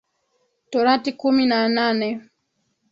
[0.71, 2.07] torati kumi na nane